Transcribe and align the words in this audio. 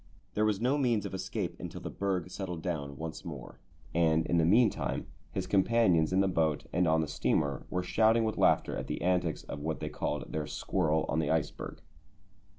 There 0.33 0.45
was 0.45 0.59
no 0.59 0.79
means 0.79 1.05
of 1.05 1.13
escape 1.13 1.55
until 1.59 1.79
the 1.81 1.91
berg 1.91 2.31
settled 2.31 2.63
down 2.63 2.97
once 2.97 3.23
more, 3.23 3.59
and 3.93 4.25
in 4.25 4.39
the 4.39 4.45
meantime 4.45 5.05
his 5.31 5.45
companions 5.45 6.11
in 6.11 6.21
the 6.21 6.27
boat 6.27 6.65
and 6.73 6.87
on 6.87 7.01
the 7.01 7.07
steamer 7.07 7.67
were 7.69 7.83
shouting 7.83 8.23
with 8.23 8.35
laughter 8.35 8.75
at 8.75 8.87
the 8.87 9.03
antics 9.03 9.43
of 9.43 9.59
what 9.61 9.79
they 9.79 9.89
called 9.89 10.31
their 10.31 10.47
squirrel 10.47 11.05
on 11.07 11.19
the 11.19 11.29
iceberg. 11.29 11.81